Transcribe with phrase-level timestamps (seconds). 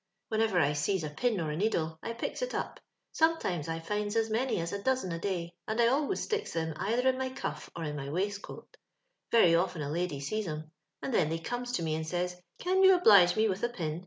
[0.01, 2.79] *• Whenever I sees a pin or a needle, I picks it up;
[3.11, 6.73] sometimes I finds as many as a dozen a day, and I always sticks them
[6.75, 8.75] cither in my cuff or in my waistcoat
[9.31, 10.37] Yeiy often a lady 470 LONDON LABOUR AND THE LONDON POOR.
[10.37, 10.71] sees 'em,
[11.03, 13.99] and then they comes to me and says, *Can yoa oblige me with a pin?'